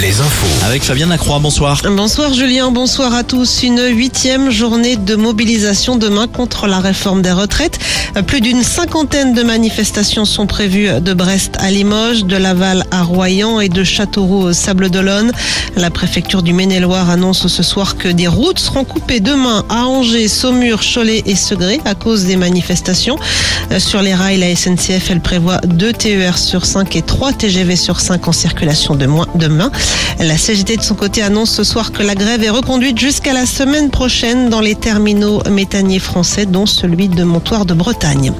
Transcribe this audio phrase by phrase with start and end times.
[0.00, 0.46] les infos.
[0.64, 1.80] Avec Fabienne Lacroix, bonsoir.
[1.84, 3.62] Bonsoir Julien, bonsoir à tous.
[3.62, 7.78] Une huitième journée de mobilisation demain contre la réforme des retraites.
[8.26, 13.60] Plus d'une cinquantaine de manifestations sont prévues de Brest à Limoges, de Laval à Royan
[13.60, 15.32] et de Châteauroux au Sable d'Olonne.
[15.76, 20.28] La préfecture du Maine-et-Loire annonce ce soir que des routes seront coupées demain à Angers,
[20.28, 23.18] Saumur, Cholet et Segré à cause des manifestations.
[23.78, 28.00] Sur les rails, la SNCF, elle prévoit deux TER sur 5 et 3 TGV sur
[28.00, 29.67] 5 en circulation de moins demain.
[30.20, 33.46] La CGT de son côté annonce ce soir que la grève est reconduite jusqu'à la
[33.46, 38.32] semaine prochaine dans les terminaux méthaniers français, dont celui de Montoire de Bretagne.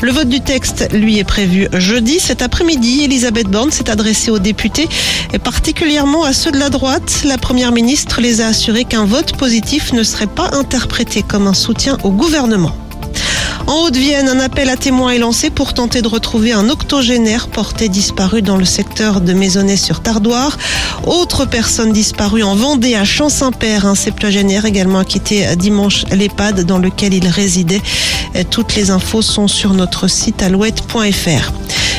[0.00, 2.18] Le vote du texte, lui, est prévu jeudi.
[2.18, 4.88] Cet après-midi, Elisabeth Borne s'est adressée aux députés
[5.32, 7.22] et particulièrement à ceux de la droite.
[7.24, 11.54] La première ministre les a assurés qu'un vote positif ne serait pas interprété comme un
[11.54, 12.72] soutien au gouvernement.
[13.72, 17.88] En Haute-Vienne, un appel à témoins est lancé pour tenter de retrouver un octogénaire porté
[17.88, 20.58] disparu dans le secteur de Maisonnay-sur-Tardoire.
[21.06, 26.78] Autre personne disparue en Vendée à Champ-Saint-Père, un septuagénaire également a quitté dimanche l'EHPAD dans
[26.78, 27.80] lequel il résidait.
[28.50, 31.50] Toutes les infos sont sur notre site alouette.fr.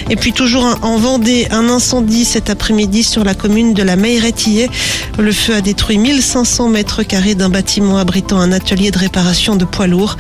[0.10, 4.70] Et puis toujours en Vendée, un incendie cet après-midi sur la commune de la Meyretillé.
[5.18, 9.66] Le feu a détruit 1500 mètres carrés d'un bâtiment abritant un atelier de réparation de
[9.66, 10.18] poids lourds.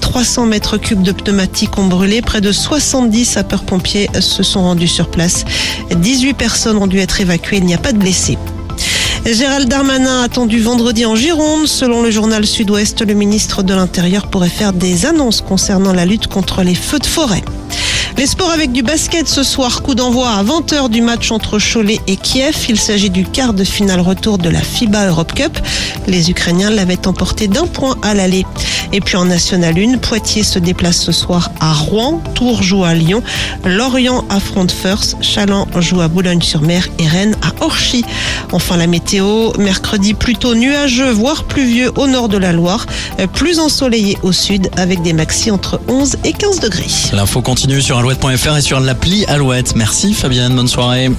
[0.00, 2.22] 300 mètres cubes de pneumatiques ont brûlé.
[2.22, 5.44] Près de 70 sapeurs-pompiers se sont rendus sur place.
[5.90, 7.58] 18 personnes ont dû être évacuées.
[7.58, 8.38] Il n'y a pas de blessés.
[9.26, 11.66] Gérald Darmanin attendu vendredi en Gironde.
[11.66, 16.28] Selon le journal Sud-Ouest, le ministre de l'Intérieur pourrait faire des annonces concernant la lutte
[16.28, 17.42] contre les feux de forêt.
[18.18, 22.00] Les sports avec du basket ce soir, coup d'envoi à 20h du match entre Cholet
[22.08, 22.66] et Kiev.
[22.68, 25.56] Il s'agit du quart de finale retour de la FIBA Europe Cup.
[26.08, 28.44] Les Ukrainiens l'avaient emporté d'un point à l'aller.
[28.92, 32.94] Et puis en National 1, Poitiers se déplace ce soir à Rouen, Tours joue à
[32.94, 33.22] Lyon,
[33.64, 38.04] Lorient affronte First, Chaland joue à Boulogne-sur-Mer et Rennes à Orchy.
[38.50, 42.86] Enfin la météo, mercredi plutôt nuageux, voire pluvieux au nord de la Loire,
[43.34, 46.86] plus ensoleillé au sud avec des maxis entre 11 et 15 degrés.
[47.12, 49.74] L'info continue sur alouette.fr et sur l'appli Alouette.
[49.76, 51.10] Merci Fabienne, bonne soirée.